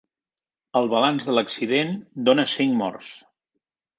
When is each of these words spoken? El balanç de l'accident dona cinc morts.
El 0.79 0.87
balanç 0.93 1.27
de 1.27 1.35
l'accident 1.35 1.93
dona 2.31 2.47
cinc 2.53 2.75
morts. 2.83 3.13